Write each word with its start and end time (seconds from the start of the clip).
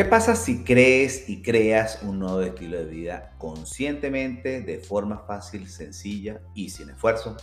¿Qué 0.00 0.06
pasa 0.06 0.34
si 0.34 0.64
crees 0.64 1.28
y 1.28 1.42
creas 1.42 2.02
un 2.02 2.20
nuevo 2.20 2.40
estilo 2.40 2.78
de 2.78 2.86
vida 2.86 3.34
conscientemente, 3.36 4.62
de 4.62 4.78
forma 4.78 5.18
fácil, 5.26 5.68
sencilla 5.68 6.40
y 6.54 6.70
sin 6.70 6.88
esfuerzo? 6.88 7.36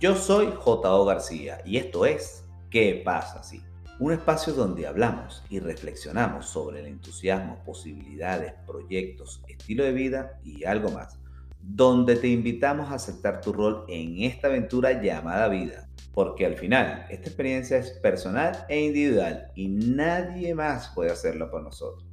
Yo 0.00 0.16
soy 0.16 0.50
J.O. 0.56 1.04
García 1.04 1.60
y 1.66 1.76
esto 1.76 2.06
es 2.06 2.46
¿Qué 2.70 3.02
pasa 3.04 3.42
si? 3.42 3.62
Un 3.98 4.12
espacio 4.12 4.54
donde 4.54 4.86
hablamos 4.86 5.44
y 5.50 5.60
reflexionamos 5.60 6.46
sobre 6.46 6.80
el 6.80 6.86
entusiasmo, 6.86 7.62
posibilidades, 7.66 8.54
proyectos, 8.66 9.42
estilo 9.46 9.84
de 9.84 9.92
vida 9.92 10.40
y 10.42 10.64
algo 10.64 10.90
más. 10.90 11.18
Donde 11.62 12.16
te 12.16 12.28
invitamos 12.28 12.90
a 12.90 12.94
aceptar 12.94 13.40
tu 13.40 13.52
rol 13.52 13.84
en 13.88 14.22
esta 14.22 14.48
aventura 14.48 15.00
llamada 15.02 15.48
vida. 15.48 15.88
Porque 16.12 16.46
al 16.46 16.56
final 16.56 17.06
esta 17.10 17.28
experiencia 17.28 17.78
es 17.78 17.90
personal 17.92 18.64
e 18.68 18.80
individual 18.80 19.52
y 19.54 19.68
nadie 19.68 20.54
más 20.54 20.92
puede 20.94 21.12
hacerlo 21.12 21.50
por 21.50 21.62
nosotros. 21.62 22.10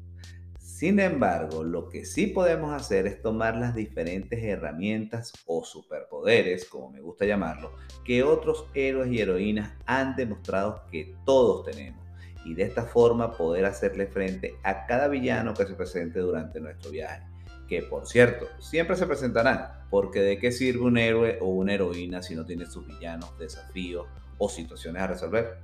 Sin 0.77 0.99
embargo, 0.99 1.63
lo 1.63 1.89
que 1.89 2.05
sí 2.05 2.27
podemos 2.27 2.71
hacer 2.71 3.07
es 3.07 3.19
tomar 3.23 3.57
las 3.57 3.73
diferentes 3.73 4.43
herramientas 4.43 5.33
o 5.47 5.63
superpoderes, 5.63 6.65
como 6.65 6.91
me 6.91 7.01
gusta 7.01 7.25
llamarlo, 7.25 7.71
que 8.05 8.21
otros 8.21 8.67
héroes 8.75 9.11
y 9.11 9.19
heroínas 9.19 9.73
han 9.87 10.15
demostrado 10.15 10.83
que 10.91 11.15
todos 11.25 11.65
tenemos. 11.65 12.05
Y 12.45 12.53
de 12.53 12.61
esta 12.61 12.83
forma 12.83 13.35
poder 13.35 13.65
hacerle 13.65 14.05
frente 14.05 14.53
a 14.61 14.85
cada 14.85 15.07
villano 15.07 15.55
que 15.55 15.65
se 15.65 15.73
presente 15.73 16.19
durante 16.19 16.59
nuestro 16.59 16.91
viaje 16.91 17.23
que 17.67 17.83
por 17.83 18.07
cierto, 18.07 18.47
siempre 18.59 18.95
se 18.95 19.05
presentarán, 19.05 19.85
porque 19.89 20.21
de 20.21 20.37
qué 20.37 20.51
sirve 20.51 20.81
un 20.81 20.97
héroe 20.97 21.37
o 21.41 21.47
una 21.47 21.73
heroína 21.73 22.21
si 22.21 22.35
no 22.35 22.45
tiene 22.45 22.65
sus 22.65 22.87
villanos, 22.87 23.37
desafíos 23.37 24.07
o 24.37 24.49
situaciones 24.49 25.01
a 25.01 25.07
resolver. 25.07 25.57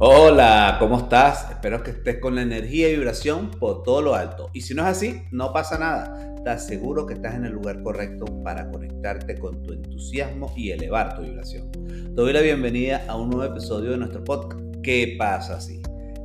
Hola, 0.00 0.78
¿cómo 0.80 0.98
estás? 0.98 1.48
Espero 1.50 1.84
que 1.84 1.92
estés 1.92 2.18
con 2.18 2.34
la 2.34 2.42
energía 2.42 2.88
y 2.88 2.96
vibración 2.96 3.52
por 3.52 3.84
todo 3.84 4.02
lo 4.02 4.16
alto. 4.16 4.50
Y 4.52 4.62
si 4.62 4.74
no 4.74 4.82
es 4.82 4.88
así, 4.88 5.22
no 5.30 5.52
pasa 5.52 5.78
nada. 5.78 6.34
Te 6.42 6.50
aseguro 6.50 7.06
que 7.06 7.14
estás 7.14 7.36
en 7.36 7.44
el 7.44 7.52
lugar 7.52 7.80
correcto 7.80 8.24
para 8.42 8.68
conectarte 8.72 9.38
con 9.38 9.62
tu 9.62 9.72
entusiasmo 9.72 10.52
y 10.56 10.72
elevar 10.72 11.14
tu 11.14 11.22
vibración. 11.22 11.70
Te 11.70 12.10
doy 12.10 12.32
la 12.32 12.40
bienvenida 12.40 13.04
a 13.06 13.14
un 13.14 13.30
nuevo 13.30 13.44
episodio 13.44 13.92
de 13.92 13.98
nuestro 13.98 14.24
podcast. 14.24 14.60
¿Qué 14.82 15.14
pasa 15.16 15.58
así? 15.58 15.80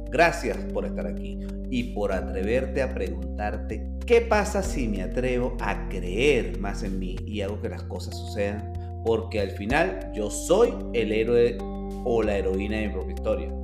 Gracias 0.09 0.57
por 0.73 0.85
estar 0.85 1.05
aquí 1.05 1.39
y 1.69 1.93
por 1.93 2.11
atreverte 2.11 2.81
a 2.81 2.91
preguntarte 2.91 3.87
qué 4.07 4.21
pasa 4.21 4.63
si 4.63 4.87
me 4.87 5.03
atrevo 5.03 5.55
a 5.61 5.87
creer 5.89 6.57
más 6.59 6.81
en 6.81 6.97
mí 6.97 7.17
y 7.23 7.41
hago 7.41 7.61
que 7.61 7.69
las 7.69 7.83
cosas 7.83 8.17
sucedan. 8.17 8.73
Porque 9.05 9.39
al 9.39 9.51
final 9.51 10.11
yo 10.15 10.31
soy 10.31 10.73
el 10.93 11.11
héroe 11.11 11.55
o 12.03 12.23
la 12.23 12.35
heroína 12.35 12.77
de 12.77 12.87
mi 12.87 12.93
propia 12.93 13.13
historia. 13.13 13.58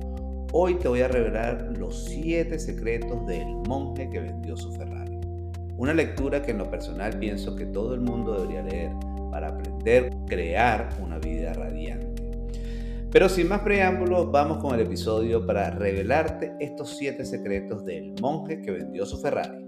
Hoy 0.52 0.76
te 0.76 0.86
voy 0.86 1.00
a 1.00 1.08
revelar 1.08 1.74
los 1.76 2.04
7 2.04 2.58
secretos 2.58 3.26
del 3.26 3.46
monje 3.68 4.08
que 4.08 4.20
vendió 4.20 4.56
su 4.56 4.72
Ferrari. 4.72 5.18
Una 5.76 5.92
lectura 5.92 6.40
que 6.40 6.52
en 6.52 6.58
lo 6.58 6.70
personal 6.70 7.18
pienso 7.18 7.56
que 7.56 7.66
todo 7.66 7.94
el 7.94 8.00
mundo 8.00 8.34
debería 8.34 8.62
leer 8.62 8.92
para 9.30 9.48
aprender 9.48 10.14
a 10.14 10.26
crear 10.26 10.88
una 11.02 11.18
vida 11.18 11.52
radiante. 11.52 12.30
Pero 13.10 13.28
sin 13.28 13.48
más 13.48 13.60
preámbulos, 13.60 14.30
vamos 14.30 14.58
con 14.58 14.74
el 14.74 14.86
episodio 14.86 15.44
para 15.44 15.70
revelarte 15.70 16.54
estos 16.60 16.96
7 16.96 17.24
secretos 17.24 17.84
del 17.84 18.14
monje 18.20 18.60
que 18.60 18.70
vendió 18.70 19.04
su 19.04 19.18
Ferrari. 19.18 19.65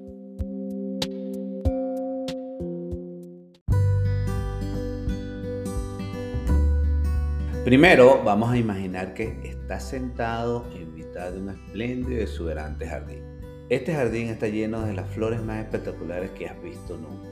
Primero 7.69 8.23
vamos 8.25 8.51
a 8.51 8.57
imaginar 8.57 9.13
que 9.13 9.39
estás 9.45 9.91
sentado 9.91 10.65
en 10.75 10.95
mitad 10.95 11.33
de 11.33 11.39
un 11.39 11.51
espléndido 11.51 12.19
y 12.19 12.23
exuberante 12.23 12.89
jardín. 12.89 13.23
Este 13.69 13.95
jardín 13.95 14.29
está 14.29 14.49
lleno 14.49 14.87
de 14.87 14.95
las 14.95 15.07
flores 15.11 15.43
más 15.43 15.63
espectaculares 15.63 16.31
que 16.31 16.49
has 16.49 16.63
visto 16.63 16.97
nunca. 16.97 17.29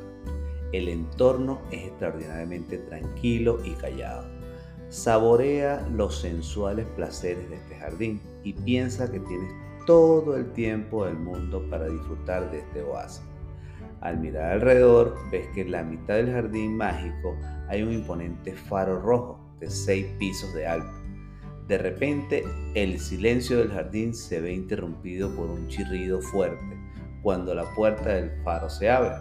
El 0.74 0.90
entorno 0.90 1.62
es 1.70 1.84
extraordinariamente 1.84 2.76
tranquilo 2.76 3.60
y 3.64 3.70
callado. 3.76 4.28
Saborea 4.90 5.88
los 5.90 6.20
sensuales 6.20 6.84
placeres 6.96 7.48
de 7.48 7.56
este 7.56 7.76
jardín 7.76 8.20
y 8.44 8.52
piensa 8.52 9.10
que 9.10 9.20
tienes 9.20 9.50
todo 9.86 10.36
el 10.36 10.52
tiempo 10.52 11.06
del 11.06 11.16
mundo 11.16 11.64
para 11.70 11.88
disfrutar 11.88 12.50
de 12.50 12.58
este 12.58 12.82
oasis. 12.82 13.24
Al 14.02 14.18
mirar 14.18 14.52
alrededor, 14.52 15.16
ves 15.32 15.46
que 15.54 15.62
en 15.62 15.70
la 15.70 15.82
mitad 15.82 16.16
del 16.16 16.30
jardín 16.30 16.76
mágico 16.76 17.34
hay 17.68 17.82
un 17.82 17.94
imponente 17.94 18.52
faro 18.52 19.00
rojo 19.00 19.45
de 19.60 19.70
seis 19.70 20.06
pisos 20.18 20.52
de 20.54 20.66
alto. 20.66 21.06
De 21.68 21.78
repente, 21.78 22.44
el 22.74 23.00
silencio 23.00 23.58
del 23.58 23.70
jardín 23.70 24.14
se 24.14 24.40
ve 24.40 24.52
interrumpido 24.52 25.34
por 25.34 25.50
un 25.50 25.66
chirrido 25.68 26.20
fuerte 26.20 26.64
cuando 27.22 27.56
la 27.56 27.74
puerta 27.74 28.10
del 28.10 28.30
faro 28.44 28.70
se 28.70 28.88
abre. 28.88 29.16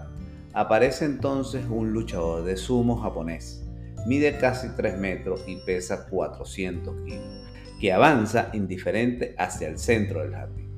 Aparece 0.54 1.06
entonces 1.06 1.66
un 1.68 1.92
luchador 1.92 2.44
de 2.44 2.56
sumo 2.56 2.98
japonés. 2.98 3.66
Mide 4.06 4.38
casi 4.38 4.68
3 4.76 5.00
metros 5.00 5.44
y 5.48 5.56
pesa 5.66 6.06
400 6.08 6.96
kilos, 7.04 7.50
que 7.82 7.92
avanza 7.92 8.52
indiferente 8.54 9.34
hacia 9.40 9.68
el 9.68 9.80
centro 9.80 10.22
del 10.22 10.34
jardín. 10.34 10.70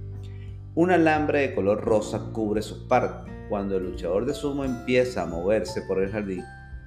Un 0.74 0.92
alambre 0.92 1.42
de 1.42 1.54
color 1.54 1.82
rosa 1.82 2.32
cubre 2.32 2.62
sus 2.62 2.84
partes. 2.86 3.34
Cuando 3.50 3.76
el 3.76 3.92
luchador 3.92 4.26
de 4.26 4.34
sumo 4.34 4.64
empieza 4.64 5.24
a 5.24 5.26
moverse 5.26 5.82
por 5.82 6.02
el 6.02 6.10
jardín, 6.12 6.44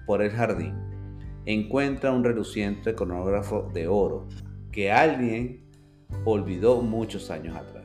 por 0.06 0.22
el 0.22 0.30
jardín 0.30 0.89
encuentra 1.46 2.12
un 2.12 2.24
reluciente 2.24 2.94
cronógrafo 2.94 3.70
de 3.72 3.88
oro 3.88 4.28
que 4.72 4.92
alguien 4.92 5.64
olvidó 6.24 6.82
muchos 6.82 7.30
años 7.30 7.56
atrás. 7.56 7.84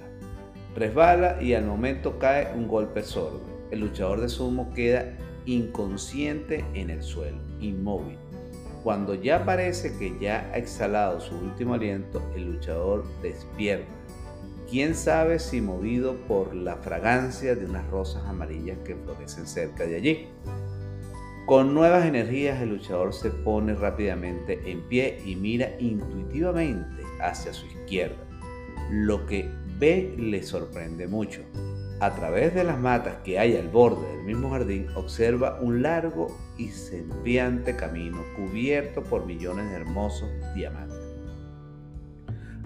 Resbala 0.76 1.42
y 1.42 1.54
al 1.54 1.66
momento 1.66 2.20
cae 2.20 2.54
un 2.54 2.68
golpe 2.68 3.02
sordo. 3.02 3.42
El 3.72 3.80
luchador 3.80 4.22
de 4.22 4.30
sumo 4.30 4.72
queda 4.74 5.18
inconsciente 5.46 6.66
en 6.74 6.90
el 6.90 7.02
suelo, 7.02 7.38
inmóvil. 7.62 8.18
Cuando 8.84 9.16
ya 9.16 9.46
parece 9.46 9.98
que 9.98 10.14
ya 10.20 10.50
ha 10.54 10.58
exhalado 10.58 11.20
su 11.20 11.36
último 11.36 11.74
aliento, 11.74 12.22
el 12.36 12.52
luchador 12.54 13.04
despierta. 13.22 13.88
Quién 14.70 14.96
sabe 14.96 15.40
si 15.40 15.62
movido 15.62 16.16
por 16.28 16.54
la 16.54 16.76
fragancia 16.78 17.56
de 17.56 17.66
unas 17.66 17.90
rosas 17.90 18.24
amarillas 18.26 18.78
que 18.84 18.96
florecen 18.96 19.48
cerca 19.48 19.86
de 19.86 19.96
allí. 19.96 20.28
Con 21.46 21.76
nuevas 21.76 22.08
energías 22.08 22.60
el 22.60 22.70
luchador 22.70 23.14
se 23.14 23.30
pone 23.30 23.76
rápidamente 23.76 24.60
en 24.66 24.82
pie 24.82 25.22
y 25.24 25.36
mira 25.36 25.76
intuitivamente 25.80 27.04
hacia 27.22 27.54
su 27.54 27.68
izquierda. 27.68 28.18
Lo 28.90 29.28
que 29.28 29.48
ve 29.78 30.16
le 30.18 30.42
sorprende 30.42 31.08
mucho. 31.08 31.42
A 32.00 32.16
través 32.16 32.56
de 32.56 32.64
las 32.64 32.80
matas 32.80 33.18
que 33.24 33.38
hay 33.38 33.56
al 33.58 33.68
borde 33.68 34.08
del 34.08 34.26
mismo 34.26 34.50
jardín 34.50 34.88
observa 34.96 35.60
un 35.62 35.84
largo 35.84 36.36
y 36.58 36.70
sempiante 36.70 37.76
camino 37.76 38.24
cubierto 38.36 39.04
por 39.04 39.28
millones 39.28 39.70
de 39.70 39.76
hermosos 39.76 40.30
diamantes. 40.56 40.98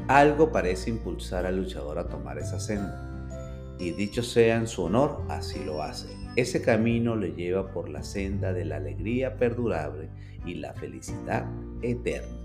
Algo 0.07 0.53
parece 0.53 0.89
impulsar 0.89 1.45
al 1.45 1.57
luchador 1.57 1.99
a 1.99 2.07
tomar 2.07 2.37
esa 2.37 2.61
senda 2.61 3.09
y 3.79 3.91
dicho 3.91 4.21
sea 4.21 4.57
en 4.57 4.67
su 4.67 4.83
honor, 4.83 5.23
así 5.29 5.63
lo 5.63 5.81
hace. 5.81 6.07
Ese 6.35 6.61
camino 6.61 7.15
le 7.15 7.31
lleva 7.31 7.71
por 7.71 7.89
la 7.89 8.03
senda 8.03 8.53
de 8.53 8.65
la 8.65 8.75
alegría 8.75 9.37
perdurable 9.37 10.09
y 10.45 10.55
la 10.55 10.73
felicidad 10.73 11.45
eterna. 11.81 12.37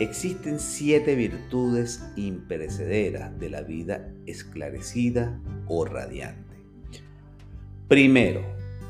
Existen 0.00 0.58
siete 0.58 1.14
virtudes 1.14 2.02
imperecederas 2.16 3.38
de 3.38 3.50
la 3.50 3.62
vida 3.62 4.12
esclarecida 4.26 5.40
o 5.68 5.84
radiante. 5.84 6.56
Primero, 7.86 8.42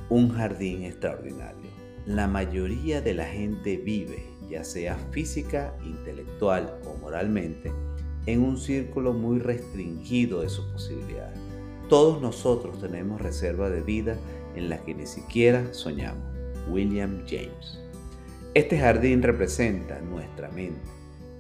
un 0.09 0.31
jardín 0.31 0.85
extraordinario. 0.85 1.71
La 2.07 2.27
mayoría 2.27 3.03
de 3.03 3.15
la 3.15 3.27
gente 3.27 3.77
vive, 3.77 4.25
ya 4.49 4.65
sea 4.65 4.97
física, 5.11 5.75
intelectual 5.85 6.79
o 6.87 6.97
moralmente, 6.99 7.71
en 8.27 8.43
un 8.43 8.57
círculo 8.57 9.13
muy 9.13 9.39
restringido 9.39 10.41
de 10.41 10.49
sus 10.49 10.65
posibilidades. 10.67 11.39
Todos 11.89 12.21
nosotros 12.23 12.81
tenemos 12.81 13.21
reserva 13.21 13.69
de 13.71 13.83
vida 13.83 14.17
en 14.57 14.69
la 14.69 14.79
que 14.83 14.95
ni 14.95 15.07
siquiera 15.07 15.73
soñamos. 15.73 16.35
William 16.71 17.23
James. 17.27 17.81
Este 18.55 18.79
jardín 18.79 19.23
representa 19.23 20.01
nuestra 20.01 20.49
mente 20.51 20.81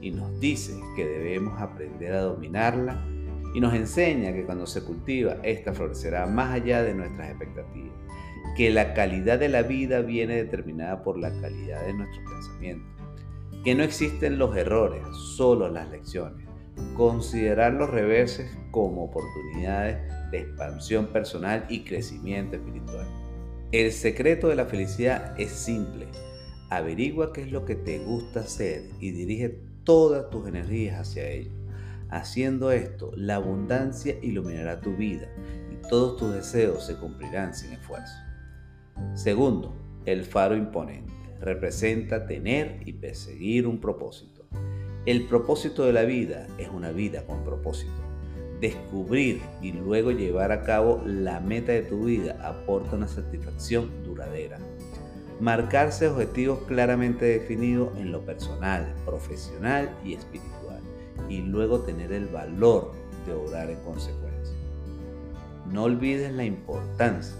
y 0.00 0.10
nos 0.10 0.38
dice 0.40 0.78
que 0.96 1.06
debemos 1.06 1.60
aprender 1.60 2.12
a 2.12 2.22
dominarla 2.22 3.02
y 3.54 3.60
nos 3.60 3.72
enseña 3.72 4.32
que 4.32 4.44
cuando 4.44 4.66
se 4.66 4.82
cultiva, 4.82 5.36
esta 5.44 5.72
florecerá 5.72 6.26
más 6.26 6.52
allá 6.52 6.82
de 6.82 6.92
nuestras 6.92 7.30
expectativas, 7.30 7.94
que 8.56 8.70
la 8.70 8.94
calidad 8.94 9.38
de 9.38 9.48
la 9.48 9.62
vida 9.62 10.00
viene 10.00 10.34
determinada 10.34 11.02
por 11.04 11.18
la 11.18 11.30
calidad 11.40 11.86
de 11.86 11.94
nuestros 11.94 12.24
pensamientos, 12.28 12.88
que 13.62 13.74
no 13.76 13.84
existen 13.84 14.38
los 14.38 14.56
errores, 14.56 15.02
solo 15.36 15.68
las 15.68 15.88
lecciones, 15.90 16.43
considerar 16.96 17.74
los 17.74 17.90
reverses 17.90 18.50
como 18.70 19.04
oportunidades 19.04 19.98
de 20.30 20.40
expansión 20.40 21.06
personal 21.08 21.66
y 21.68 21.84
crecimiento 21.84 22.56
espiritual. 22.56 23.06
El 23.72 23.92
secreto 23.92 24.48
de 24.48 24.56
la 24.56 24.66
felicidad 24.66 25.38
es 25.38 25.50
simple. 25.50 26.06
Averigua 26.70 27.32
qué 27.32 27.42
es 27.42 27.52
lo 27.52 27.64
que 27.64 27.74
te 27.74 27.98
gusta 27.98 28.40
hacer 28.40 28.84
y 29.00 29.10
dirige 29.10 29.60
todas 29.84 30.30
tus 30.30 30.46
energías 30.48 31.00
hacia 31.00 31.28
ello. 31.28 31.50
Haciendo 32.10 32.70
esto, 32.70 33.10
la 33.16 33.36
abundancia 33.36 34.16
iluminará 34.22 34.80
tu 34.80 34.94
vida 34.96 35.28
y 35.72 35.88
todos 35.88 36.16
tus 36.16 36.32
deseos 36.32 36.86
se 36.86 36.96
cumplirán 36.96 37.54
sin 37.54 37.72
esfuerzo. 37.72 38.14
Segundo, 39.14 39.74
el 40.06 40.24
faro 40.24 40.56
imponente. 40.56 41.12
Representa 41.40 42.26
tener 42.26 42.80
y 42.86 42.92
perseguir 42.92 43.66
un 43.66 43.80
propósito. 43.80 44.33
El 45.06 45.26
propósito 45.26 45.84
de 45.84 45.92
la 45.92 46.04
vida 46.04 46.46
es 46.56 46.70
una 46.70 46.90
vida 46.90 47.26
con 47.26 47.44
propósito. 47.44 47.92
Descubrir 48.58 49.42
y 49.60 49.72
luego 49.72 50.12
llevar 50.12 50.50
a 50.50 50.62
cabo 50.62 51.02
la 51.04 51.40
meta 51.40 51.72
de 51.72 51.82
tu 51.82 52.04
vida 52.04 52.38
aporta 52.42 52.96
una 52.96 53.06
satisfacción 53.06 54.02
duradera. 54.02 54.58
Marcarse 55.40 56.08
objetivos 56.08 56.60
claramente 56.66 57.26
definidos 57.26 57.94
en 57.98 58.12
lo 58.12 58.22
personal, 58.22 58.94
profesional 59.04 59.94
y 60.02 60.14
espiritual. 60.14 60.80
Y 61.28 61.42
luego 61.42 61.80
tener 61.80 62.10
el 62.10 62.28
valor 62.28 62.92
de 63.26 63.34
obrar 63.34 63.68
en 63.68 63.80
consecuencia. 63.80 64.56
No 65.70 65.82
olvides 65.82 66.32
la 66.32 66.46
importancia 66.46 67.36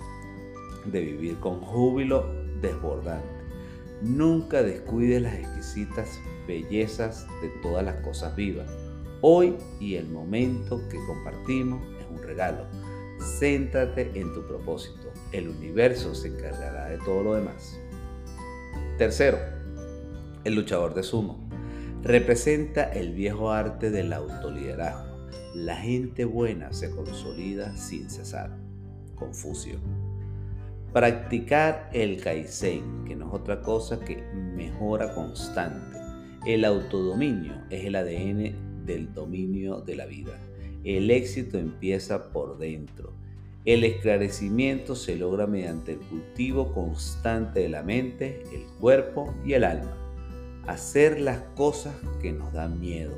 de 0.85 1.01
vivir 1.01 1.41
con 1.41 1.63
júbilo 1.63 2.27
desbordante. 2.61 3.34
Nunca 4.05 4.63
descuides 4.63 5.23
las 5.23 5.33
exquisitas 5.33 6.21
bellezas 6.47 7.27
de 7.41 7.49
todas 7.63 7.83
las 7.83 7.97
cosas 8.03 8.37
vivas. 8.37 8.71
Hoy 9.23 9.57
y 9.81 9.95
el 9.95 10.11
momento 10.11 10.87
que 10.91 10.99
compartimos 11.07 11.83
es 11.99 12.07
un 12.11 12.23
regalo. 12.23 12.67
Céntrate 13.39 14.11
en 14.15 14.35
tu 14.35 14.47
propósito. 14.47 15.11
El 15.33 15.49
universo 15.49 16.15
se 16.15 16.29
encargará 16.29 16.91
de 16.91 16.99
todo 16.99 17.23
lo 17.23 17.35
demás. 17.35 17.81
Tercero, 18.99 19.39
el 20.45 20.55
luchador 20.55 20.93
de 20.93 21.03
sumo. 21.03 21.49
Representa 22.03 22.85
el 22.93 23.15
viejo 23.15 23.53
arte 23.53 23.91
del 23.91 24.13
autoliderazgo. 24.13 25.29
La 25.55 25.77
gente 25.77 26.27
buena 26.27 26.75
se 26.75 26.91
consolida 26.91 27.75
sin 27.79 28.11
cesar. 28.11 28.55
Confucio. 29.15 29.79
Practicar 30.93 31.89
el 31.93 32.21
Kaizen, 32.21 33.05
que 33.07 33.17
no 33.17 33.24
es 33.24 33.24
otra 33.35 33.61
cosa 33.63 34.01
que 34.01 34.23
mejora 34.33 35.15
constante. 35.15 35.99
El 36.47 36.65
autodominio 36.65 37.55
es 37.71 37.85
el 37.85 37.97
ADN 37.97 38.87
del 38.87 39.13
dominio 39.13 39.81
de 39.81 39.97
la 39.97 40.07
vida. 40.07 40.39
El 40.85 41.11
éxito 41.11 41.59
empieza 41.59 42.33
por 42.33 42.59
dentro. 42.59 43.13
El 43.65 43.83
esclarecimiento 43.83 44.95
se 44.95 45.17
logra 45.17 45.47
mediante 45.47 45.93
el 45.93 45.99
cultivo 45.99 46.73
constante 46.73 47.61
de 47.61 47.71
la 47.71 47.83
mente, 47.83 48.43
el 48.53 48.65
cuerpo 48.79 49.35
y 49.45 49.55
el 49.55 49.65
alma. 49.65 49.97
Hacer 50.67 51.21
las 51.21 51.39
cosas 51.57 51.95
que 52.21 52.33
nos 52.33 52.53
dan 52.53 52.79
miedo. 52.79 53.17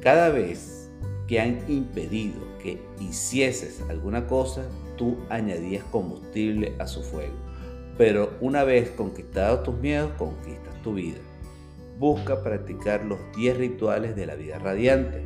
Cada 0.00 0.30
vez 0.30 0.90
que 1.28 1.40
han 1.40 1.70
impedido 1.70 2.40
que 2.62 2.80
hicieses 3.00 3.82
alguna 3.88 4.26
cosa, 4.26 4.66
tú 4.96 5.18
añadías 5.28 5.84
combustible 5.84 6.74
a 6.78 6.86
su 6.86 7.02
fuego. 7.02 7.34
Pero 7.96 8.36
una 8.40 8.64
vez 8.64 8.90
conquistados 8.90 9.62
tus 9.62 9.76
miedos, 9.76 10.12
conquistas 10.18 10.82
tu 10.82 10.94
vida. 10.94 11.18
Busca 11.98 12.42
practicar 12.42 13.04
los 13.04 13.18
10 13.36 13.56
rituales 13.56 14.16
de 14.16 14.26
la 14.26 14.34
vida 14.34 14.58
radiante. 14.58 15.22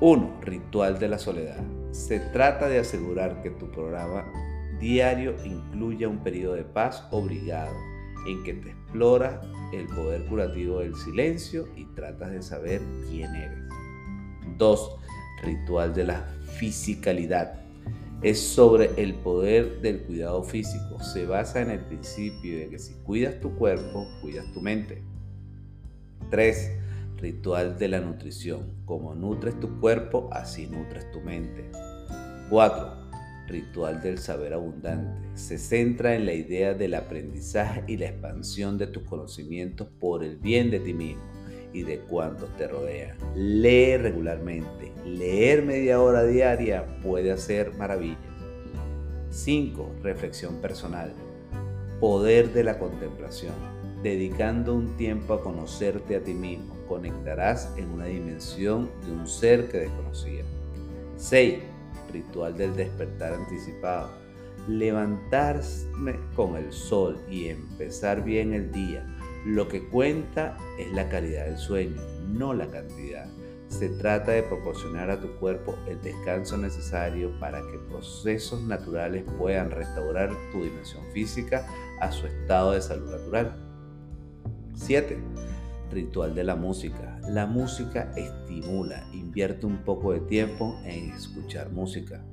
1. 0.00 0.40
Ritual 0.42 0.98
de 0.98 1.08
la 1.08 1.18
soledad. 1.18 1.62
Se 1.92 2.18
trata 2.18 2.68
de 2.68 2.80
asegurar 2.80 3.40
que 3.42 3.50
tu 3.50 3.70
programa 3.70 4.24
diario 4.80 5.34
incluya 5.44 6.08
un 6.08 6.18
periodo 6.18 6.54
de 6.54 6.64
paz 6.64 7.06
obligado 7.10 7.74
en 8.26 8.42
que 8.42 8.54
te 8.54 8.70
exploras 8.70 9.38
el 9.72 9.86
poder 9.86 10.26
curativo 10.26 10.80
del 10.80 10.94
silencio 10.96 11.68
y 11.76 11.84
tratas 11.94 12.32
de 12.32 12.42
saber 12.42 12.82
quién 13.08 13.34
eres. 13.34 13.64
2. 14.58 14.96
Ritual 15.42 15.94
de 15.94 16.04
la 16.04 16.26
fisicalidad 16.58 17.65
es 18.22 18.40
sobre 18.40 18.90
el 18.96 19.14
poder 19.14 19.80
del 19.80 20.02
cuidado 20.02 20.42
físico. 20.42 21.02
Se 21.02 21.26
basa 21.26 21.60
en 21.60 21.70
el 21.70 21.80
principio 21.80 22.58
de 22.58 22.68
que 22.68 22.78
si 22.78 22.94
cuidas 23.04 23.40
tu 23.40 23.54
cuerpo, 23.56 24.06
cuidas 24.20 24.50
tu 24.52 24.60
mente. 24.60 25.02
3. 26.30 26.72
Ritual 27.18 27.78
de 27.78 27.88
la 27.88 28.00
nutrición. 28.00 28.82
Como 28.84 29.14
nutres 29.14 29.58
tu 29.60 29.80
cuerpo, 29.80 30.28
así 30.32 30.66
nutres 30.66 31.10
tu 31.12 31.20
mente. 31.20 31.70
4. 32.50 33.06
Ritual 33.48 34.02
del 34.02 34.18
saber 34.18 34.54
abundante. 34.54 35.20
Se 35.34 35.58
centra 35.58 36.16
en 36.16 36.26
la 36.26 36.32
idea 36.32 36.74
del 36.74 36.94
aprendizaje 36.94 37.84
y 37.86 37.96
la 37.96 38.06
expansión 38.06 38.78
de 38.78 38.86
tus 38.86 39.04
conocimientos 39.04 39.88
por 40.00 40.24
el 40.24 40.36
bien 40.36 40.70
de 40.70 40.80
ti 40.80 40.94
mismo 40.94 41.35
y 41.76 41.82
de 41.82 41.98
cuantos 41.98 42.48
te 42.56 42.66
rodean. 42.66 43.18
Lee 43.34 43.98
regularmente. 43.98 44.92
Leer 45.04 45.62
media 45.62 46.00
hora 46.00 46.24
diaria 46.24 46.86
puede 47.02 47.30
hacer 47.30 47.74
maravillas. 47.74 48.18
5. 49.28 49.96
Reflexión 50.02 50.62
personal. 50.62 51.12
Poder 52.00 52.54
de 52.54 52.64
la 52.64 52.78
contemplación. 52.78 53.52
Dedicando 54.02 54.74
un 54.74 54.96
tiempo 54.96 55.34
a 55.34 55.42
conocerte 55.42 56.16
a 56.16 56.22
ti 56.22 56.32
mismo, 56.32 56.74
conectarás 56.88 57.74
en 57.76 57.90
una 57.90 58.06
dimensión 58.06 58.90
de 59.04 59.12
un 59.12 59.26
ser 59.26 59.68
que 59.68 59.80
desconocías. 59.80 60.46
6. 61.18 61.58
Ritual 62.10 62.56
del 62.56 62.74
despertar 62.74 63.34
anticipado. 63.34 64.08
Levantarme 64.66 66.16
con 66.34 66.56
el 66.56 66.72
sol 66.72 67.18
y 67.30 67.48
empezar 67.48 68.24
bien 68.24 68.54
el 68.54 68.72
día 68.72 69.06
lo 69.46 69.68
que 69.68 69.86
cuenta 69.86 70.56
es 70.76 70.90
la 70.90 71.08
calidad 71.08 71.44
del 71.44 71.56
sueño, 71.56 72.02
no 72.28 72.52
la 72.52 72.66
cantidad. 72.66 73.28
Se 73.68 73.88
trata 73.88 74.32
de 74.32 74.42
proporcionar 74.42 75.08
a 75.08 75.20
tu 75.20 75.36
cuerpo 75.36 75.78
el 75.86 76.02
descanso 76.02 76.56
necesario 76.58 77.30
para 77.38 77.60
que 77.60 77.78
procesos 77.88 78.60
naturales 78.62 79.24
puedan 79.38 79.70
restaurar 79.70 80.30
tu 80.50 80.64
dimensión 80.64 81.04
física 81.12 81.64
a 82.00 82.10
su 82.10 82.26
estado 82.26 82.72
de 82.72 82.82
salud 82.82 83.08
natural. 83.08 83.56
7. 84.74 85.16
Ritual 85.92 86.34
de 86.34 86.42
la 86.42 86.56
música. 86.56 87.20
La 87.28 87.46
música 87.46 88.10
estimula. 88.16 89.06
Invierte 89.12 89.64
un 89.64 89.84
poco 89.84 90.12
de 90.12 90.20
tiempo 90.20 90.76
en 90.84 91.10
escuchar 91.12 91.70
música. 91.70 92.24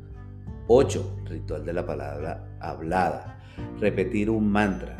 8. 0.68 1.26
Ritual 1.26 1.64
de 1.64 1.74
la 1.74 1.86
palabra 1.86 2.58
hablada. 2.60 3.40
Repetir 3.80 4.32
un 4.32 4.52
mantra. 4.52 4.98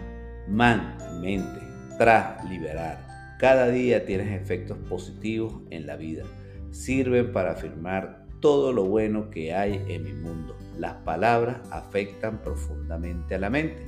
Man, 0.48 0.98
mente, 1.22 1.73
tras 1.98 2.44
liberar. 2.50 3.36
Cada 3.40 3.68
día 3.68 4.06
tienes 4.06 4.42
efectos 4.42 4.78
positivos 4.90 5.62
en 5.70 5.86
la 5.86 5.96
vida. 5.96 6.24
Sirven 6.72 7.32
para 7.32 7.52
afirmar 7.52 8.26
todo 8.40 8.72
lo 8.72 8.86
bueno 8.86 9.30
que 9.30 9.54
hay 9.54 9.84
en 9.88 10.04
mi 10.04 10.14
mundo. 10.14 10.56
Las 10.78 10.94
palabras 11.04 11.58
afectan 11.72 12.42
profundamente 12.42 13.36
a 13.36 13.40
la 13.40 13.50
mente. 13.50 13.86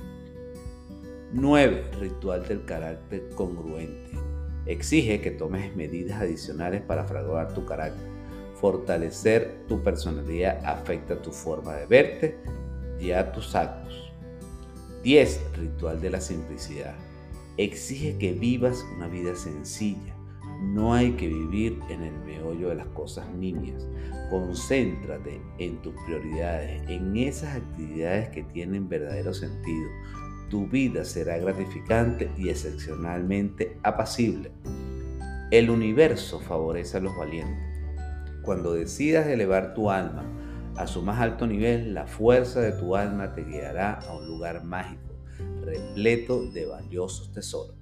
9. 1.32 1.84
Ritual 2.00 2.46
del 2.46 2.64
carácter 2.64 3.28
congruente. 3.34 4.10
Exige 4.66 5.20
que 5.20 5.30
tomes 5.30 5.74
medidas 5.74 6.20
adicionales 6.20 6.82
para 6.82 7.04
fraguar 7.04 7.54
tu 7.54 7.64
carácter. 7.64 8.08
Fortalecer 8.54 9.64
tu 9.68 9.82
personalidad 9.82 10.60
afecta 10.64 11.20
tu 11.20 11.32
forma 11.32 11.74
de 11.76 11.86
verte 11.86 12.38
y 13.00 13.10
a 13.10 13.32
tus 13.32 13.54
actos. 13.54 14.12
10. 15.02 15.56
Ritual 15.56 16.00
de 16.00 16.10
la 16.10 16.20
simplicidad 16.20 17.05
exige 17.58 18.18
que 18.18 18.32
vivas 18.32 18.84
una 18.96 19.08
vida 19.08 19.34
sencilla. 19.34 20.14
No 20.60 20.94
hay 20.94 21.12
que 21.12 21.28
vivir 21.28 21.78
en 21.90 22.02
el 22.02 22.14
meollo 22.24 22.68
de 22.68 22.76
las 22.76 22.86
cosas 22.88 23.28
nimias. 23.34 23.86
Concéntrate 24.30 25.40
en 25.58 25.80
tus 25.82 25.94
prioridades, 26.06 26.82
en 26.88 27.16
esas 27.16 27.56
actividades 27.56 28.30
que 28.30 28.42
tienen 28.42 28.88
verdadero 28.88 29.34
sentido. 29.34 29.88
Tu 30.48 30.66
vida 30.66 31.04
será 31.04 31.38
gratificante 31.38 32.30
y 32.36 32.48
excepcionalmente 32.48 33.78
apacible. 33.82 34.50
El 35.50 35.70
universo 35.70 36.40
favorece 36.40 36.96
a 36.96 37.00
los 37.00 37.16
valientes. 37.16 37.64
Cuando 38.42 38.74
decidas 38.74 39.26
elevar 39.26 39.74
tu 39.74 39.90
alma 39.90 40.24
a 40.76 40.86
su 40.86 41.02
más 41.02 41.20
alto 41.20 41.46
nivel, 41.46 41.94
la 41.94 42.06
fuerza 42.06 42.60
de 42.60 42.72
tu 42.72 42.96
alma 42.96 43.32
te 43.32 43.44
guiará 43.44 43.94
a 43.94 44.16
un 44.16 44.26
lugar 44.26 44.64
mágico 44.64 45.05
repleto 45.62 46.44
de 46.50 46.66
valiosos 46.66 47.32
tesoros. 47.32 47.76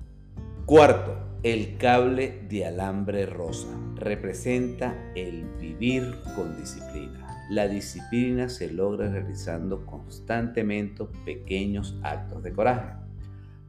Cuarto, 0.66 1.14
el 1.42 1.76
cable 1.76 2.46
de 2.49 2.64
alambre 2.64 3.26
rosa 3.26 3.68
representa 3.96 5.12
el 5.14 5.44
vivir 5.61 6.14
con 6.34 6.56
disciplina. 6.56 7.46
La 7.50 7.68
disciplina 7.68 8.49
se 8.49 8.73
logra 8.73 9.11
realizando 9.11 9.84
constantemente 9.84 11.04
pequeños 11.26 11.99
actos 12.02 12.42
de 12.42 12.54
coraje. 12.54 12.94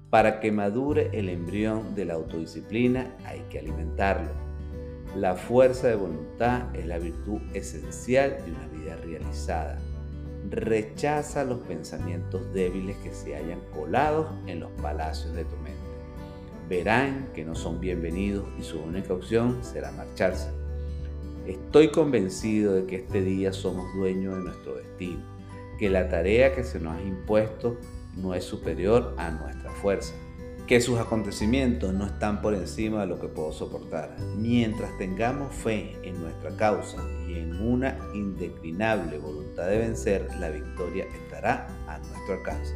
Para 0.10 0.40
que 0.40 0.54
madure 0.54 1.10
el 1.12 1.28
embrión 1.28 1.94
de 1.96 2.06
la 2.06 2.14
autodisciplina 2.14 3.14
hay 3.26 3.42
que 3.50 3.60
alimentarlo. 3.60 4.32
La 5.18 5.36
fuerza 5.36 5.90
de 5.90 5.96
voluntad 5.96 6.74
es 6.74 6.86
la 6.86 6.98
virtud 6.98 7.42
esencial 7.54 8.38
de 8.46 8.52
una 8.52 8.68
vida 8.68 8.96
realizada. 9.04 9.78
Rechaza 10.50 11.44
los 11.44 11.60
pensamientos 11.62 12.54
débiles 12.54 12.98
que 12.98 13.12
se 13.12 13.36
hayan 13.36 13.60
colado 13.74 14.30
en 14.46 14.60
los 14.60 14.72
palacios 14.82 15.34
de 15.34 15.44
tu 15.46 15.56
mente. 15.58 15.74
verán 16.70 17.30
que 17.34 17.46
no 17.46 17.54
son 17.56 17.80
bienvenidos 17.80 18.48
y 18.60 18.64
su 18.64 18.80
única 18.80 19.14
opción 19.14 19.64
será 19.64 19.92
marcharse. 19.92 20.50
Estoy 21.48 21.90
convencido 21.92 22.74
de 22.74 22.86
que 22.86 22.96
este 22.98 23.22
día 23.22 23.54
somos 23.54 23.94
dueños 23.96 24.36
de 24.36 24.44
nuestro 24.44 24.76
destino, 24.76 25.22
que 25.78 25.90
la 25.90 26.10
tarea 26.10 26.56
que 26.56 26.64
se 26.64 26.80
nos 26.80 26.96
ha 26.96 27.02
impuesto 27.02 27.78
no 28.16 28.34
es 28.34 28.44
superior 28.44 29.14
a 29.18 29.30
nuestra 29.30 29.70
fuerza, 29.72 30.16
que 30.68 30.82
sus 30.82 30.98
acontecimientos 30.98 31.94
no 31.94 32.08
están 32.08 32.42
por 32.42 32.56
encima 32.56 33.02
de 33.02 33.08
lo 33.08 33.20
que 33.20 33.28
puedo 33.28 33.52
soportar. 33.52 34.16
Mientras 34.36 34.98
tengamos 34.98 35.54
fe 35.54 35.96
en 36.04 36.20
nuestra 36.20 36.56
causa 36.56 36.98
y 37.28 37.34
en 37.38 37.62
una 37.62 37.96
indeclinable 38.16 39.20
voluntad 39.20 39.45
de 39.64 39.78
vencer, 39.78 40.28
la 40.40 40.50
victoria 40.50 41.06
estará 41.06 41.68
a 41.88 41.98
nuestro 42.00 42.36
alcance. 42.36 42.74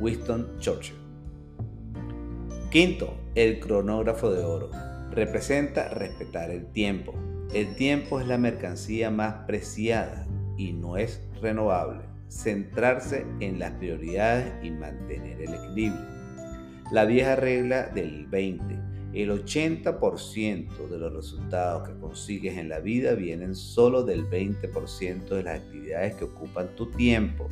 Winston 0.00 0.58
Churchill. 0.58 0.96
Quinto, 2.70 3.16
el 3.34 3.60
cronógrafo 3.60 4.30
de 4.30 4.44
oro. 4.44 4.70
Representa 5.10 5.88
respetar 5.88 6.50
el 6.50 6.66
tiempo. 6.66 7.14
El 7.52 7.74
tiempo 7.74 8.20
es 8.20 8.26
la 8.26 8.38
mercancía 8.38 9.10
más 9.10 9.44
preciada 9.46 10.26
y 10.56 10.72
no 10.72 10.96
es 10.96 11.20
renovable. 11.40 12.00
Centrarse 12.28 13.26
en 13.40 13.58
las 13.58 13.72
prioridades 13.72 14.52
y 14.64 14.70
mantener 14.70 15.42
el 15.42 15.54
equilibrio. 15.54 16.00
La 16.90 17.04
vieja 17.04 17.36
regla 17.36 17.88
del 17.88 18.26
20. 18.26 18.91
El 19.12 19.30
80% 19.30 20.88
de 20.88 20.98
los 20.98 21.12
resultados 21.12 21.88
que 21.88 21.94
consigues 21.98 22.56
en 22.56 22.68
la 22.68 22.80
vida 22.80 23.12
vienen 23.12 23.54
solo 23.54 24.04
del 24.04 24.28
20% 24.28 25.28
de 25.28 25.42
las 25.42 25.60
actividades 25.60 26.14
que 26.14 26.24
ocupan 26.24 26.74
tu 26.76 26.90
tiempo. 26.90 27.48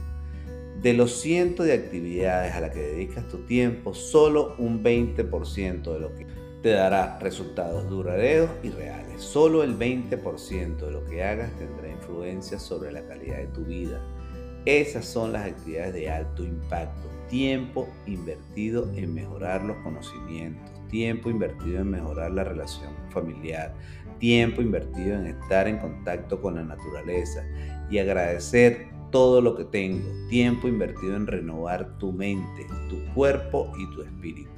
De 0.80 0.94
los 0.94 1.20
cientos 1.20 1.66
de 1.66 1.74
actividades 1.74 2.54
a 2.54 2.60
las 2.60 2.70
que 2.70 2.80
dedicas 2.80 3.28
tu 3.28 3.38
tiempo, 3.44 3.92
solo 3.92 4.54
un 4.56 4.82
20% 4.82 5.92
de 5.92 6.00
lo 6.00 6.14
que 6.14 6.26
te 6.62 6.70
dará 6.70 7.18
resultados 7.18 7.88
duraderos 7.88 8.50
y 8.62 8.70
reales. 8.70 9.22
Solo 9.22 9.62
el 9.62 9.78
20% 9.78 10.78
de 10.78 10.90
lo 10.90 11.04
que 11.04 11.22
hagas 11.22 11.50
tendrá 11.58 11.90
influencia 11.90 12.58
sobre 12.58 12.92
la 12.92 13.02
calidad 13.06 13.36
de 13.36 13.46
tu 13.48 13.64
vida. 13.64 14.00
Esas 14.64 15.06
son 15.06 15.32
las 15.32 15.46
actividades 15.46 15.94
de 15.94 16.10
alto 16.10 16.44
impacto. 16.44 17.08
Tiempo 17.28 17.88
invertido 18.06 18.90
en 18.94 19.14
mejorar 19.14 19.62
los 19.64 19.76
conocimientos, 19.78 20.70
tiempo 20.90 21.30
invertido 21.30 21.80
en 21.80 21.90
mejorar 21.90 22.30
la 22.32 22.44
relación 22.44 22.92
familiar, 23.10 23.74
tiempo 24.18 24.60
invertido 24.60 25.16
en 25.16 25.26
estar 25.26 25.66
en 25.66 25.78
contacto 25.78 26.40
con 26.40 26.56
la 26.56 26.62
naturaleza 26.62 27.44
y 27.90 27.98
agradecer 27.98 28.88
todo 29.10 29.40
lo 29.40 29.56
que 29.56 29.64
tengo, 29.64 30.08
tiempo 30.28 30.68
invertido 30.68 31.16
en 31.16 31.26
renovar 31.26 31.98
tu 31.98 32.12
mente, 32.12 32.66
tu 32.88 33.04
cuerpo 33.14 33.72
y 33.78 33.90
tu 33.94 34.02
espíritu. 34.02 34.50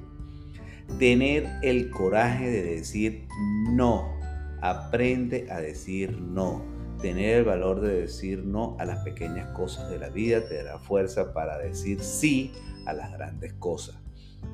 Tener 0.99 1.49
el 1.63 1.91
coraje 1.91 2.51
de 2.51 2.63
decir 2.63 3.27
no. 3.71 4.21
Aprende 4.61 5.51
a 5.51 5.61
decir 5.61 6.21
no. 6.21 6.63
Tener 7.01 7.39
el 7.39 7.45
valor 7.45 7.81
de 7.81 8.03
decir 8.03 8.45
no 8.45 8.77
a 8.79 8.85
las 8.85 8.99
pequeñas 8.99 9.49
cosas 9.57 9.91
de 9.91 9.99
la 9.99 10.11
vida 10.11 10.47
te 10.47 10.63
dará 10.63 10.79
fuerza 10.79 11.33
para 11.33 11.59
decir 11.59 12.01
sí 12.01 12.53
a 12.87 12.93
las 12.93 13.11
grandes 13.13 13.55
cosas. 13.55 14.02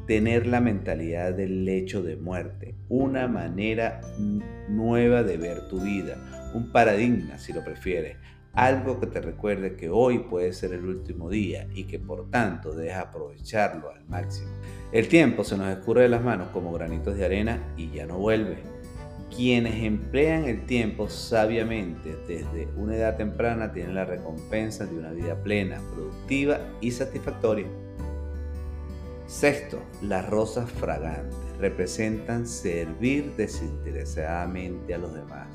Tener 0.06 0.46
la 0.46 0.60
mentalidad 0.60 1.34
del 1.34 1.64
lecho 1.64 2.02
de 2.02 2.16
muerte, 2.16 2.74
una 2.88 3.28
manera 3.28 4.00
nueva 4.68 5.22
de 5.22 5.36
ver 5.36 5.68
tu 5.68 5.80
vida, 5.80 6.50
un 6.54 6.72
paradigma 6.72 7.38
si 7.38 7.52
lo 7.52 7.62
prefieres, 7.62 8.16
algo 8.54 8.98
que 8.98 9.06
te 9.06 9.20
recuerde 9.20 9.76
que 9.76 9.88
hoy 9.88 10.18
puede 10.18 10.52
ser 10.52 10.72
el 10.72 10.84
último 10.84 11.30
día 11.30 11.68
y 11.74 11.84
que 11.84 11.98
por 11.98 12.30
tanto 12.30 12.74
debes 12.74 12.96
aprovecharlo 12.96 13.90
al 13.90 14.04
máximo. 14.08 14.50
El 14.90 15.08
tiempo 15.08 15.44
se 15.44 15.56
nos 15.56 15.68
escurre 15.68 16.02
de 16.02 16.08
las 16.08 16.24
manos 16.24 16.48
como 16.48 16.72
granitos 16.72 17.16
de 17.16 17.24
arena 17.24 17.62
y 17.76 17.90
ya 17.90 18.06
no 18.06 18.18
vuelve. 18.18 18.56
Quienes 19.34 19.84
emplean 19.84 20.46
el 20.46 20.64
tiempo 20.66 21.08
sabiamente 21.08 22.16
desde 22.26 22.66
una 22.76 22.96
edad 22.96 23.16
temprana 23.16 23.72
tienen 23.72 23.94
la 23.94 24.06
recompensa 24.06 24.86
de 24.86 24.98
una 24.98 25.12
vida 25.12 25.40
plena, 25.42 25.80
productiva 25.94 26.58
y 26.80 26.90
satisfactoria. 26.90 27.66
Sexto, 29.28 29.80
las 30.02 30.28
rosas 30.28 30.68
fragantes 30.68 31.38
representan 31.60 32.48
servir 32.48 33.36
desinteresadamente 33.36 34.92
a 34.94 34.98
los 34.98 35.14
demás 35.14 35.46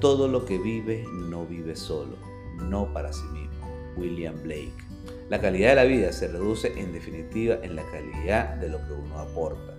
todo 0.00 0.28
lo 0.28 0.44
que 0.44 0.58
vive 0.58 1.04
no 1.28 1.46
vive 1.46 1.76
solo, 1.76 2.16
no 2.68 2.92
para 2.92 3.12
sí 3.12 3.24
mismo. 3.32 3.50
William 3.96 4.42
Blake. 4.42 4.72
La 5.28 5.40
calidad 5.40 5.70
de 5.70 5.74
la 5.76 5.84
vida 5.84 6.12
se 6.12 6.28
reduce 6.28 6.78
en 6.78 6.92
definitiva 6.92 7.56
en 7.62 7.76
la 7.76 7.84
calidad 7.90 8.54
de 8.56 8.68
lo 8.68 8.78
que 8.86 8.92
uno 8.92 9.18
aporta. 9.18 9.74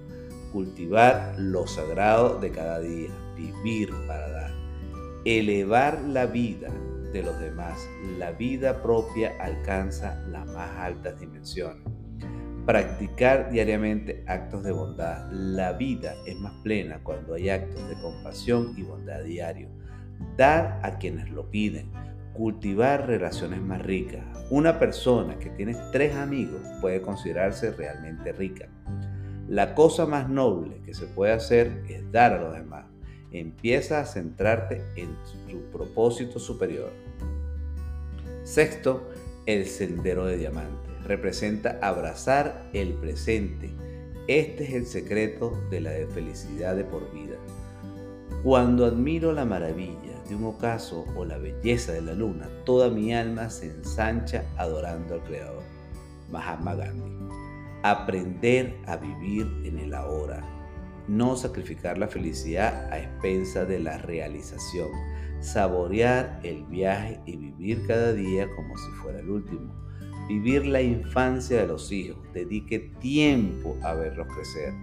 Cultivar 0.51 1.35
lo 1.37 1.65
sagrado 1.65 2.39
de 2.39 2.51
cada 2.51 2.79
día, 2.79 3.09
vivir 3.35 3.89
para 4.07 4.29
dar. 4.29 4.51
Elevar 5.25 6.01
la 6.01 6.25
vida 6.25 6.69
de 7.13 7.23
los 7.23 7.39
demás, 7.39 7.79
la 8.17 8.31
vida 8.31 8.81
propia 8.81 9.35
alcanza 9.39 10.23
las 10.27 10.45
más 10.47 10.69
altas 10.77 11.19
dimensiones. 11.19 11.90
Practicar 12.65 13.49
diariamente 13.49 14.23
actos 14.27 14.63
de 14.63 14.71
bondad. 14.71 15.29
La 15.31 15.73
vida 15.73 16.15
es 16.25 16.39
más 16.39 16.53
plena 16.63 16.99
cuando 17.03 17.33
hay 17.33 17.49
actos 17.49 17.87
de 17.89 17.95
compasión 18.01 18.73
y 18.77 18.83
bondad 18.83 19.23
diario 19.23 19.69
dar 20.37 20.79
a 20.83 20.97
quienes 20.97 21.29
lo 21.29 21.49
piden, 21.49 21.91
cultivar 22.33 23.07
relaciones 23.07 23.61
más 23.61 23.81
ricas. 23.81 24.23
Una 24.49 24.79
persona 24.79 25.37
que 25.39 25.49
tiene 25.49 25.75
tres 25.91 26.15
amigos 26.15 26.61
puede 26.81 27.01
considerarse 27.01 27.71
realmente 27.71 28.31
rica. 28.31 28.67
La 29.47 29.75
cosa 29.75 30.05
más 30.05 30.29
noble 30.29 30.81
que 30.85 30.93
se 30.93 31.07
puede 31.07 31.33
hacer 31.33 31.83
es 31.89 32.09
dar 32.11 32.33
a 32.33 32.41
los 32.41 32.53
demás. 32.53 32.85
Empieza 33.31 33.99
a 33.99 34.05
centrarte 34.05 34.81
en 34.95 35.15
tu 35.49 35.61
propósito 35.71 36.39
superior. 36.39 36.91
Sexto, 38.43 39.09
el 39.45 39.65
sendero 39.65 40.25
de 40.25 40.37
diamante. 40.37 40.90
Representa 41.11 41.77
abrazar 41.81 42.69
el 42.71 42.93
presente. 42.93 43.69
Este 44.29 44.63
es 44.63 44.73
el 44.75 44.85
secreto 44.85 45.61
de 45.69 45.81
la 45.81 45.91
felicidad 46.13 46.73
de 46.73 46.85
por 46.85 47.11
vida. 47.11 47.35
Cuando 48.45 48.85
admiro 48.85 49.33
la 49.33 49.43
maravilla 49.43 50.23
un 50.33 50.45
ocaso 50.45 51.05
o 51.17 51.25
la 51.25 51.37
belleza 51.37 51.91
de 51.91 52.01
la 52.01 52.13
luna, 52.13 52.47
toda 52.63 52.89
mi 52.89 53.13
alma 53.13 53.49
se 53.49 53.65
ensancha 53.65 54.45
adorando 54.55 55.15
al 55.15 55.23
Creador. 55.23 55.63
Mahatma 56.31 56.75
Gandhi. 56.75 57.11
Aprender 57.83 58.77
a 58.85 58.95
vivir 58.95 59.45
en 59.65 59.79
el 59.79 59.93
ahora. 59.93 60.41
No 61.09 61.35
sacrificar 61.35 61.97
la 61.97 62.07
felicidad 62.07 62.89
a 62.89 62.99
expensa 62.99 63.65
de 63.65 63.79
la 63.79 63.97
realización. 63.97 64.87
Saborear 65.41 66.39
el 66.43 66.63
viaje 66.67 67.19
y 67.25 67.35
vivir 67.35 67.85
cada 67.85 68.13
día 68.13 68.47
como 68.55 68.77
si 68.77 68.91
fuera 69.01 69.19
el 69.19 69.29
último. 69.29 69.90
Vivir 70.31 70.65
la 70.65 70.81
infancia 70.81 71.61
de 71.61 71.67
los 71.67 71.91
hijos. 71.91 72.19
Dedique 72.33 72.91
tiempo 72.99 73.77
a 73.83 73.93
verlos 73.93 74.27
crecer. 74.27 74.73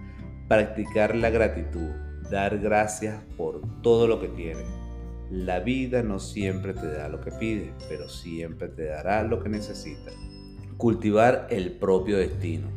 Practicar 0.47 1.15
la 1.15 1.29
gratitud. 1.29 1.89
Dar 2.29 2.59
gracias 2.59 3.23
por 3.35 3.61
todo 3.81 4.07
lo 4.07 4.19
que 4.19 4.27
tiene 4.27 4.79
la 5.29 5.59
vida 5.59 6.01
no 6.01 6.19
siempre 6.19 6.73
te 6.73 6.87
da 6.87 7.07
lo 7.07 7.21
que 7.21 7.31
pide, 7.31 7.71
pero 7.87 8.09
siempre 8.09 8.67
te 8.67 8.85
dará 8.85 9.23
lo 9.23 9.41
que 9.43 9.49
necesitas. 9.49 10.15
Cultivar 10.77 11.47
el 11.51 11.73
propio 11.73 12.17
destino. 12.17 12.67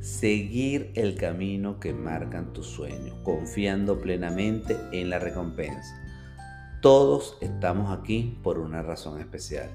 Seguir 0.00 0.92
el 0.94 1.16
camino 1.16 1.80
que 1.80 1.92
marcan 1.92 2.52
tus 2.52 2.66
sueños, 2.66 3.18
confiando 3.24 4.00
plenamente 4.00 4.76
en 4.92 5.10
la 5.10 5.18
recompensa. 5.18 6.02
Todos 6.80 7.36
estamos 7.40 7.96
aquí 7.98 8.38
por 8.42 8.58
una 8.58 8.80
razón 8.80 9.20
especial. 9.20 9.68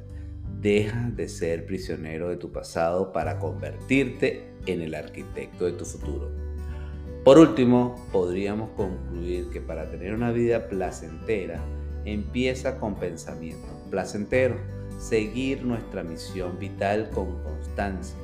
Deja 0.62 1.10
de 1.10 1.28
ser 1.28 1.66
prisionero 1.66 2.30
de 2.30 2.38
tu 2.38 2.52
pasado 2.52 3.12
para 3.12 3.40
convertirte 3.40 4.54
en 4.66 4.82
el 4.82 4.96
arquitecto 4.96 5.66
de 5.66 5.74
tu 5.74 5.86
futuro. 5.86 6.32
Por 7.24 7.38
último, 7.38 7.96
podríamos 8.12 8.72
concluir 8.72 9.50
que 9.50 9.62
para 9.62 9.90
tener 9.90 10.14
una 10.14 10.32
vida 10.32 10.68
placentera, 10.68 11.62
empieza 12.06 12.80
con 12.80 12.96
pensamiento 12.96 13.68
placentero, 13.90 14.58
seguir 15.00 15.64
nuestra 15.64 16.04
misión 16.04 16.60
vital 16.60 17.10
con 17.12 17.42
constancia, 17.44 18.18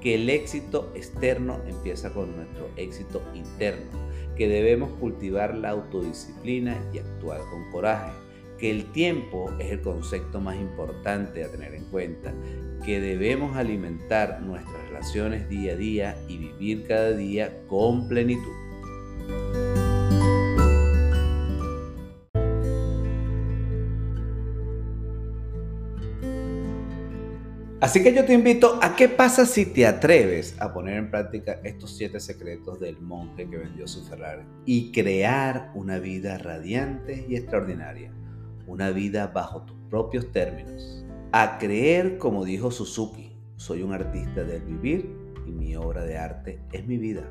que 0.00 0.14
el 0.14 0.30
éxito 0.30 0.90
externo 0.94 1.60
empieza 1.66 2.10
con 2.10 2.34
nuestro 2.34 2.70
éxito 2.76 3.22
interno, 3.34 3.86
que 4.36 4.48
debemos 4.48 4.90
cultivar 4.98 5.54
la 5.54 5.70
autodisciplina 5.70 6.76
y 6.92 6.98
actuar 6.98 7.40
con 7.50 7.70
coraje, 7.70 8.12
que 8.60 8.70
el 8.70 8.92
tiempo 8.92 9.50
es 9.58 9.72
el 9.72 9.80
concepto 9.80 10.38
más 10.40 10.56
importante 10.56 11.42
a 11.42 11.50
tener 11.50 11.74
en 11.74 11.84
cuenta, 11.86 12.34
que 12.84 13.00
debemos 13.00 13.56
alimentar 13.56 14.42
nuestras 14.42 14.86
relaciones 14.88 15.48
día 15.48 15.72
a 15.72 15.76
día 15.76 16.16
y 16.28 16.36
vivir 16.36 16.86
cada 16.86 17.12
día 17.12 17.66
con 17.68 18.06
plenitud. 18.06 18.52
Así 27.80 28.02
que 28.02 28.12
yo 28.12 28.26
te 28.26 28.34
invito 28.34 28.78
a 28.82 28.94
qué 28.94 29.08
pasa 29.08 29.46
si 29.46 29.64
te 29.64 29.86
atreves 29.86 30.54
a 30.60 30.74
poner 30.74 30.98
en 30.98 31.10
práctica 31.10 31.60
estos 31.64 31.96
siete 31.96 32.20
secretos 32.20 32.78
del 32.78 33.00
monje 33.00 33.48
que 33.48 33.56
vendió 33.56 33.88
su 33.88 34.04
Ferrari 34.04 34.42
y 34.66 34.92
crear 34.92 35.72
una 35.74 35.98
vida 35.98 36.36
radiante 36.36 37.24
y 37.26 37.36
extraordinaria, 37.36 38.12
una 38.70 38.90
vida 38.90 39.26
bajo 39.26 39.62
tus 39.62 39.76
propios 39.90 40.30
términos. 40.30 41.04
A 41.32 41.58
creer 41.58 42.18
como 42.18 42.44
dijo 42.44 42.70
Suzuki, 42.70 43.32
soy 43.56 43.82
un 43.82 43.92
artista 43.92 44.44
del 44.44 44.62
vivir 44.62 45.12
y 45.44 45.50
mi 45.50 45.74
obra 45.74 46.04
de 46.04 46.16
arte 46.16 46.60
es 46.72 46.86
mi 46.86 46.96
vida. 46.96 47.24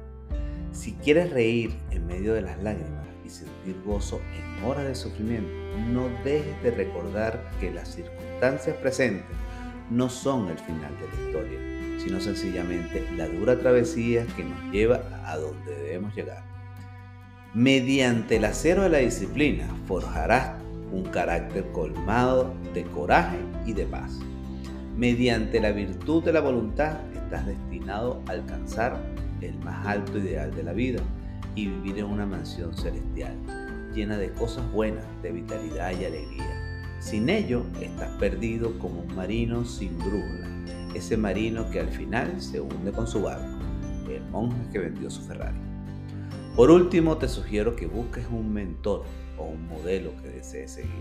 Si 0.74 0.94
quieres 0.96 1.32
reír 1.32 1.74
en 1.92 2.06
medio 2.08 2.34
de 2.34 2.42
las 2.42 2.62
lágrimas 2.62 3.08
y 3.26 3.30
sentir 3.30 3.82
gozo 3.86 4.20
en 4.36 4.66
horas 4.66 4.86
de 4.86 4.96
sufrimiento, 4.96 5.50
no 5.90 6.10
dejes 6.26 6.62
de 6.62 6.72
recordar 6.72 7.50
que 7.62 7.72
las 7.72 7.96
circunstancias 7.96 8.76
presentes 8.76 9.26
no 9.90 10.10
son 10.10 10.50
el 10.50 10.58
final 10.60 10.94
de 11.00 11.08
la 11.08 11.26
historia, 11.26 12.00
sino 12.04 12.20
sencillamente 12.20 13.08
la 13.16 13.30
dura 13.30 13.58
travesía 13.58 14.26
que 14.36 14.44
nos 14.44 14.72
lleva 14.74 15.02
a 15.26 15.38
donde 15.38 15.74
debemos 15.74 16.14
llegar. 16.14 16.44
Mediante 17.54 18.36
el 18.36 18.46
acero 18.46 18.84
de 18.84 18.90
la 18.90 18.98
disciplina 18.98 19.66
forjarás 19.88 20.60
un 20.92 21.04
carácter 21.04 21.72
colmado 21.72 22.54
de 22.74 22.84
coraje 22.84 23.38
y 23.66 23.74
de 23.74 23.86
paz. 23.86 24.20
Mediante 24.96 25.60
la 25.60 25.72
virtud 25.72 26.24
de 26.24 26.34
la 26.34 26.42
voluntad 26.42 26.98
estás 27.14 27.46
destinado 27.46 28.22
a 28.28 28.32
alcanzar 28.32 28.98
el 29.42 29.58
más 29.60 29.86
alto 29.88 30.18
ideal 30.18 30.54
de 30.54 30.64
la 30.64 30.74
vida 30.74 31.02
y 31.56 31.68
vivir 31.68 32.00
en 32.00 32.06
una 32.06 32.26
mansión 32.26 32.76
celestial, 32.76 33.36
llena 33.94 34.18
de 34.18 34.32
cosas 34.34 34.70
buenas, 34.72 35.06
de 35.22 35.32
vitalidad 35.32 35.92
y 35.92 36.06
alegría 36.06 36.70
sin 37.00 37.30
ello, 37.30 37.64
estás 37.80 38.10
perdido 38.18 38.78
como 38.78 39.02
un 39.02 39.16
marino 39.16 39.64
sin 39.64 39.98
brújula, 39.98 40.50
ese 40.94 41.16
marino 41.16 41.70
que 41.72 41.80
al 41.80 41.88
final 41.88 42.42
se 42.42 42.60
hunde 42.60 42.92
con 42.92 43.08
su 43.08 43.22
barco, 43.22 43.58
el 44.10 44.24
monje 44.26 44.58
que 44.74 44.80
vendió 44.80 45.10
su 45.10 45.22
Ferrari. 45.22 45.58
Por 46.58 46.70
último, 46.70 47.16
te 47.16 47.30
sugiero 47.30 47.78
que 47.78 47.88
busques 47.88 48.26
un 48.30 48.52
mentor 48.52 49.06
o 49.40 49.46
un 49.46 49.68
modelo 49.68 50.12
que 50.22 50.30
desees 50.30 50.72
seguir 50.72 50.92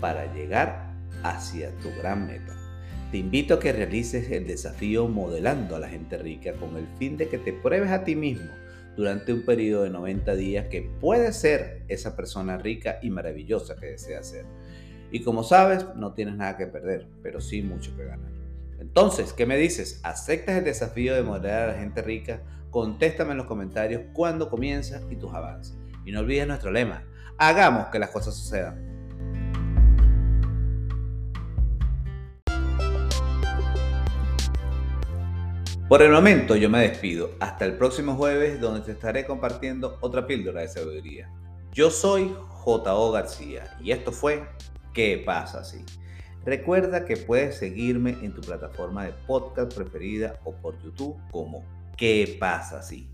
para 0.00 0.32
llegar 0.34 0.94
hacia 1.22 1.70
tu 1.78 1.90
gran 2.00 2.26
meta. 2.26 2.54
Te 3.10 3.18
invito 3.18 3.54
a 3.54 3.60
que 3.60 3.72
realices 3.72 4.30
el 4.30 4.46
desafío 4.46 5.08
modelando 5.08 5.74
a 5.74 5.80
la 5.80 5.88
gente 5.88 6.18
rica 6.18 6.52
con 6.52 6.76
el 6.76 6.86
fin 6.98 7.16
de 7.16 7.28
que 7.28 7.38
te 7.38 7.52
pruebes 7.52 7.90
a 7.90 8.04
ti 8.04 8.14
mismo 8.14 8.50
durante 8.96 9.32
un 9.32 9.44
periodo 9.44 9.84
de 9.84 9.90
90 9.90 10.34
días 10.34 10.66
que 10.66 10.82
puedes 11.00 11.36
ser 11.36 11.84
esa 11.88 12.16
persona 12.16 12.58
rica 12.58 12.98
y 13.00 13.10
maravillosa 13.10 13.76
que 13.76 13.86
deseas 13.86 14.26
ser. 14.26 14.44
Y 15.10 15.22
como 15.22 15.42
sabes, 15.42 15.86
no 15.96 16.12
tienes 16.12 16.34
nada 16.34 16.56
que 16.56 16.66
perder, 16.66 17.08
pero 17.22 17.40
sí 17.40 17.62
mucho 17.62 17.96
que 17.96 18.04
ganar. 18.04 18.30
Entonces, 18.78 19.32
¿qué 19.32 19.46
me 19.46 19.56
dices? 19.56 20.00
¿Aceptas 20.02 20.58
el 20.58 20.64
desafío 20.64 21.14
de 21.14 21.22
modelar 21.22 21.70
a 21.70 21.72
la 21.72 21.78
gente 21.78 22.02
rica? 22.02 22.42
Contéstame 22.70 23.32
en 23.32 23.38
los 23.38 23.46
comentarios 23.46 24.02
cuándo 24.12 24.50
comienza 24.50 25.00
y 25.10 25.16
tus 25.16 25.32
avances. 25.32 25.78
Y 26.04 26.12
no 26.12 26.20
olvides 26.20 26.46
nuestro 26.46 26.70
lema, 26.70 27.04
hagamos 27.38 27.86
que 27.86 27.98
las 27.98 28.10
cosas 28.10 28.34
sucedan. 28.34 28.86
Por 35.88 36.02
el 36.02 36.12
momento 36.12 36.54
yo 36.54 36.68
me 36.68 36.80
despido. 36.80 37.30
Hasta 37.40 37.64
el 37.64 37.78
próximo 37.78 38.14
jueves 38.14 38.60
donde 38.60 38.82
te 38.82 38.92
estaré 38.92 39.24
compartiendo 39.24 39.96
otra 40.02 40.26
píldora 40.26 40.60
de 40.60 40.68
sabiduría. 40.68 41.30
Yo 41.72 41.90
soy 41.90 42.36
J.O. 42.48 43.12
García 43.12 43.74
y 43.80 43.92
esto 43.92 44.12
fue 44.12 44.46
¿Qué 44.92 45.22
pasa 45.24 45.64
si? 45.64 45.84
Recuerda 46.44 47.04
que 47.04 47.16
puedes 47.16 47.56
seguirme 47.56 48.18
en 48.22 48.34
tu 48.34 48.40
plataforma 48.40 49.04
de 49.04 49.12
podcast 49.26 49.74
preferida 49.74 50.38
o 50.44 50.52
por 50.52 50.78
YouTube 50.82 51.16
como 51.30 51.64
¿Qué 51.96 52.36
pasa 52.38 52.82
si? 52.82 53.08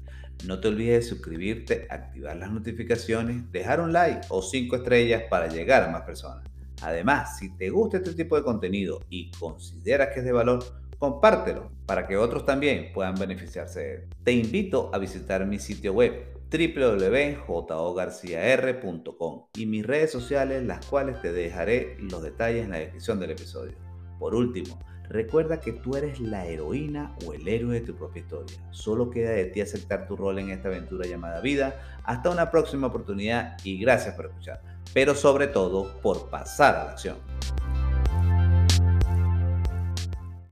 No 0.46 0.60
te 0.60 0.68
olvides 0.68 1.04
de 1.04 1.10
suscribirte, 1.10 1.86
activar 1.90 2.36
las 2.36 2.50
notificaciones, 2.50 3.50
dejar 3.50 3.80
un 3.80 3.92
like 3.92 4.26
o 4.28 4.42
cinco 4.42 4.76
estrellas 4.76 5.22
para 5.30 5.48
llegar 5.48 5.84
a 5.84 5.90
más 5.90 6.02
personas. 6.02 6.44
Además, 6.82 7.38
si 7.38 7.56
te 7.56 7.70
gusta 7.70 7.96
este 7.96 8.12
tipo 8.14 8.36
de 8.36 8.42
contenido 8.42 9.00
y 9.08 9.30
consideras 9.30 10.08
que 10.12 10.20
es 10.20 10.26
de 10.26 10.32
valor, 10.32 10.62
compártelo 10.98 11.70
para 11.86 12.06
que 12.06 12.16
otros 12.16 12.44
también 12.44 12.92
puedan 12.92 13.14
beneficiarse 13.14 13.80
de 13.80 13.94
él. 13.94 14.02
Te 14.22 14.32
invito 14.32 14.90
a 14.92 14.98
visitar 14.98 15.46
mi 15.46 15.58
sitio 15.58 15.94
web 15.94 16.34
www.jogarciar.com 16.50 19.46
y 19.56 19.66
mis 19.66 19.86
redes 19.86 20.12
sociales, 20.12 20.62
las 20.62 20.86
cuales 20.86 21.20
te 21.20 21.32
dejaré 21.32 21.96
los 21.98 22.22
detalles 22.22 22.64
en 22.64 22.70
la 22.70 22.78
descripción 22.78 23.18
del 23.18 23.32
episodio. 23.32 23.74
Por 24.18 24.34
último, 24.34 24.78
recuerda 25.08 25.60
que 25.60 25.72
tú 25.72 25.96
eres 25.96 26.20
la 26.20 26.46
heroína 26.46 27.14
o 27.26 27.32
el 27.32 27.46
héroe 27.46 27.74
de 27.74 27.80
tu 27.80 27.94
propia 27.94 28.22
historia. 28.22 28.56
Solo 28.70 29.10
queda 29.10 29.30
de 29.30 29.46
ti 29.46 29.60
aceptar 29.60 30.06
tu 30.06 30.16
rol 30.16 30.38
en 30.38 30.50
esta 30.50 30.68
aventura 30.68 31.06
llamada 31.06 31.40
vida. 31.40 32.00
Hasta 32.04 32.30
una 32.30 32.50
próxima 32.50 32.88
oportunidad 32.88 33.56
y 33.64 33.78
gracias 33.78 34.14
por 34.14 34.26
escuchar, 34.26 34.60
pero 34.92 35.14
sobre 35.14 35.46
todo 35.46 36.00
por 36.00 36.30
pasar 36.30 36.76
a 36.76 36.84
la 36.84 36.90
acción. 36.92 37.16